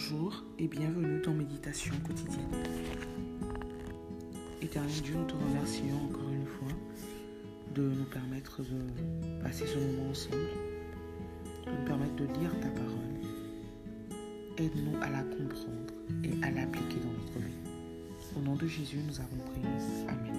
Bonjour 0.00 0.44
et 0.60 0.68
bienvenue 0.68 1.20
dans 1.22 1.32
Méditation 1.32 1.92
quotidienne. 2.06 2.54
Éternel 4.62 5.02
Dieu, 5.02 5.16
nous 5.16 5.24
te 5.24 5.34
remercions 5.34 6.04
encore 6.04 6.30
une 6.30 6.46
fois 6.46 6.78
de 7.74 7.82
nous 7.82 8.04
permettre 8.04 8.62
de 8.62 9.42
passer 9.42 9.66
ce 9.66 9.76
moment 9.76 10.10
ensemble, 10.10 10.36
de 11.66 11.70
nous 11.72 11.84
permettre 11.84 12.14
de 12.14 12.24
lire 12.26 12.52
ta 12.60 12.68
parole. 12.68 13.18
Aide-nous 14.58 15.02
à 15.02 15.10
la 15.10 15.24
comprendre 15.24 15.92
et 16.22 16.44
à 16.44 16.52
l'appliquer 16.52 17.00
dans 17.02 17.20
notre 17.20 17.38
vie. 17.40 18.36
Au 18.36 18.40
nom 18.40 18.54
de 18.54 18.68
Jésus, 18.68 18.98
nous 19.04 19.18
avons 19.18 19.50
prié. 19.50 19.66
Amen. 20.08 20.36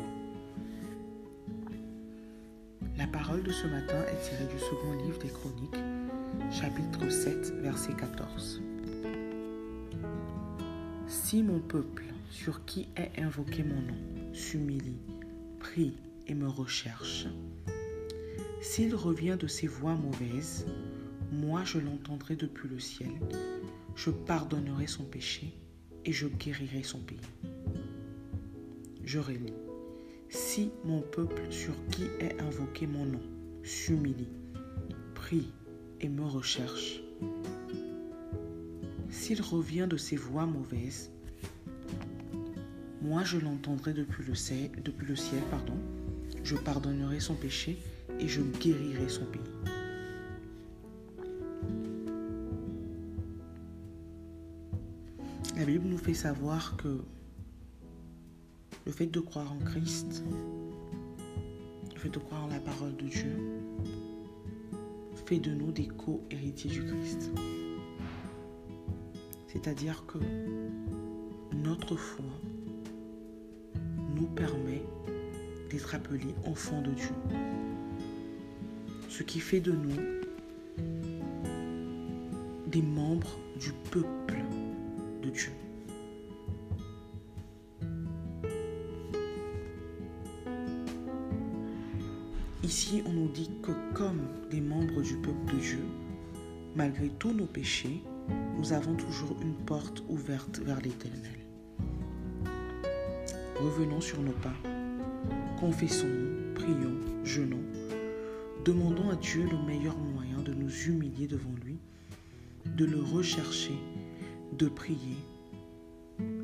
La 2.98 3.08
parole 3.08 3.44
de 3.44 3.52
ce 3.52 3.68
matin 3.68 4.00
est 4.08 4.30
tirée 4.30 4.48
du 4.54 4.60
second 4.60 4.94
livre 5.06 5.20
des 5.20 5.28
Chroniques, 5.28 5.84
chapitre 6.50 7.10
7, 7.10 7.62
verset 7.62 7.92
14. 7.92 8.62
Si 11.10 11.42
mon 11.42 11.60
peuple, 11.60 12.04
sur 12.30 12.66
qui 12.66 12.88
est 12.96 13.20
invoqué 13.20 13.64
mon 13.64 13.82
nom, 13.82 13.98
s'humilie, 14.32 15.02
prie 15.60 15.98
et 16.28 16.36
me 16.36 16.48
recherche, 16.48 17.26
s'il 18.62 18.94
revient 18.94 19.36
de 19.40 19.48
ses 19.48 19.66
voies 19.66 19.96
mauvaises, 19.96 20.68
moi 21.32 21.64
je 21.64 21.80
l'entendrai 21.80 22.36
depuis 22.36 22.70
le 22.70 22.80
ciel, 22.80 23.10
je 23.96 24.12
pardonnerai 24.12 24.86
son 24.86 25.04
péché 25.04 25.52
et 26.06 26.12
je 26.12 26.28
guérirai 26.28 26.84
son 26.84 27.00
pays. 27.00 27.18
Je 29.04 29.18
relis. 29.18 29.54
Si 30.30 30.70
mon 30.86 31.02
peuple 31.02 31.42
sur 31.50 31.74
qui 31.90 32.04
est 32.20 32.40
invoqué 32.40 32.86
mon 32.86 33.06
nom 33.06 33.24
s'humilie, 33.64 34.30
prie 35.16 35.52
et 36.02 36.08
me 36.08 36.24
recherche, 36.24 37.02
s'il 39.30 39.44
revient 39.44 39.86
de 39.88 39.96
ses 39.96 40.16
voies 40.16 40.48
mauvaises, 40.48 41.12
moi 43.04 43.24
je 43.24 43.38
l'entendrai 43.38 43.94
depuis 43.94 44.24
le 44.24 44.34
ciel, 44.34 44.72
depuis 44.84 45.06
le 45.06 45.16
ciel 45.16 45.44
pardon, 45.52 45.78
je 46.44 46.56
pardonnerai 46.56 47.20
son 47.20 47.36
péché 47.36 47.78
et 48.20 48.28
je 48.28 48.42
guérirai 48.42 49.08
son 49.08 49.26
pays. 49.26 49.40
La 55.58 55.66
Bible 55.66 55.86
nous 55.86 56.00
fait 56.00 56.16
savoir 56.16 56.76
que 56.78 57.00
le 58.88 58.92
fait 58.92 59.06
de 59.06 59.20
croire 59.20 59.54
en 59.54 59.60
Christ, 59.60 60.24
le 61.94 62.00
fait 62.00 62.10
de 62.10 62.18
croire 62.18 62.46
en 62.46 62.48
la 62.48 62.60
parole 62.60 62.96
de 62.98 63.06
Dieu, 63.06 63.38
fait 65.28 65.38
de 65.38 65.52
nous 65.52 65.72
des 65.72 65.86
co-héritiers 65.88 66.72
du 66.72 66.84
Christ. 66.84 67.30
C'est-à-dire 69.52 70.06
que 70.06 70.20
notre 71.56 71.96
foi 71.96 72.26
nous 74.16 74.28
permet 74.28 74.84
d'être 75.72 75.96
appelés 75.96 76.36
enfants 76.46 76.84
de 76.84 76.92
Dieu. 76.92 77.16
Ce 79.10 79.24
qui 79.24 79.40
fait 79.40 79.60
de 79.60 79.72
nous 79.72 79.96
des 82.68 82.84
membres 82.84 83.40
du 83.60 83.72
peuple 83.90 84.38
de 85.24 85.30
Dieu. 85.32 85.52
Ici, 92.64 93.02
on 93.08 93.14
nous 93.14 93.30
dit 93.30 93.50
que 93.64 93.72
comme 93.96 94.22
des 94.52 94.62
membres 94.62 95.02
du 95.02 95.16
peuple 95.16 95.56
de 95.56 95.60
Dieu, 95.60 95.84
malgré 96.76 97.10
tous 97.18 97.34
nos 97.34 97.48
péchés, 97.48 98.04
nous 98.58 98.74
avons 98.74 98.96
toujours 98.96 99.36
une 99.42 99.56
porte 99.56 100.04
ouverte 100.10 100.60
vers 100.60 100.80
l'éternel. 100.82 101.40
Revenons 103.60 104.02
sur 104.02 104.22
nos 104.22 104.32
pas, 104.34 104.54
confessons, 105.60 106.08
prions, 106.56 106.98
jeûnons, 107.24 107.64
demandons 108.66 109.10
à 109.10 109.16
Dieu 109.16 109.48
le 109.50 109.58
meilleur 109.66 109.98
moyen 109.98 110.40
de 110.40 110.54
nous 110.54 110.72
humilier 110.88 111.28
devant 111.28 111.54
lui, 111.64 111.78
de 112.66 112.86
le 112.86 113.02
rechercher, 113.02 113.78
de 114.58 114.68
prier, 114.68 115.18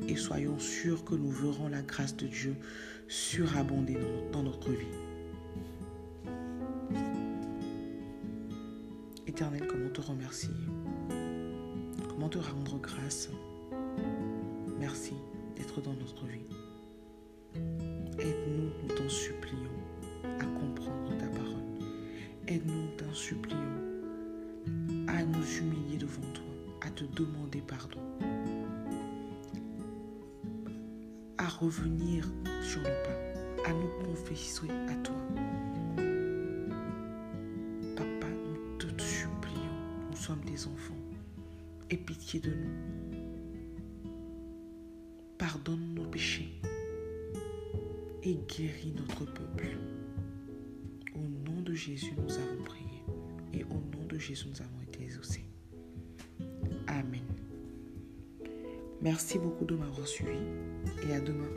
et 0.08 0.16
soyons 0.16 0.58
sûrs 0.58 1.04
que 1.04 1.14
nous 1.14 1.30
verrons 1.30 1.68
la 1.68 1.82
grâce 1.82 2.16
de 2.16 2.26
Dieu 2.26 2.54
surabonder 3.08 3.98
dans 4.32 4.42
notre 4.42 4.70
vie. 4.70 4.86
Éternel, 9.26 9.66
comment 9.66 9.90
te 9.90 10.00
remercier? 10.00 10.50
Te 12.30 12.38
rendre 12.38 12.80
grâce 12.80 13.30
Merci 14.80 15.14
d'être 15.54 15.80
dans 15.80 15.94
notre 15.94 16.26
vie. 16.26 16.44
Aide-nous, 18.18 18.70
nous 18.82 18.94
t'en 18.94 19.08
supplions, 19.08 19.70
à 20.24 20.44
comprendre 20.44 21.16
ta 21.18 21.28
parole. 21.28 21.62
Aide-nous, 22.48 22.82
nous 22.82 22.96
t'en 22.96 23.14
supplions, 23.14 23.56
à 25.06 25.22
nous 25.22 25.58
humilier 25.58 25.98
devant 25.98 26.28
toi, 26.34 26.44
à 26.80 26.90
te 26.90 27.04
demander 27.04 27.62
pardon, 27.64 28.00
à 31.38 31.46
revenir 31.46 32.28
sur 32.60 32.80
nos 32.80 32.88
pas, 32.88 33.70
à 33.70 33.72
nous 33.72 34.04
confesser 34.04 34.68
à 34.88 34.94
toi. 34.96 35.16
Papa, 37.94 38.26
nous 38.48 38.78
te 38.78 39.00
supplions, 39.00 39.76
nous 40.10 40.16
sommes 40.16 40.44
des 40.44 40.66
enfants. 40.66 41.05
Aie 41.88 41.96
pitié 41.96 42.40
de 42.40 42.50
nous. 42.50 44.10
Pardonne 45.38 45.94
nos 45.94 46.04
péchés 46.04 46.60
et 48.24 48.34
guéris 48.48 48.92
notre 48.96 49.24
peuple. 49.24 49.76
Au 51.14 51.20
nom 51.48 51.60
de 51.62 51.74
Jésus, 51.74 52.12
nous 52.16 52.34
avons 52.34 52.64
prié 52.64 53.04
et 53.52 53.62
au 53.64 53.74
nom 53.74 54.04
de 54.08 54.18
Jésus, 54.18 54.46
nous 54.48 54.60
avons 54.60 54.82
été 54.82 55.04
exaucés. 55.04 55.44
Amen. 56.88 57.22
Merci 59.00 59.38
beaucoup 59.38 59.64
de 59.64 59.76
m'avoir 59.76 60.08
suivi 60.08 60.38
et 61.08 61.12
à 61.14 61.20
demain. 61.20 61.50